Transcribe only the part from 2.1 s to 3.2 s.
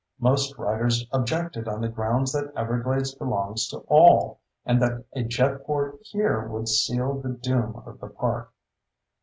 that Everglades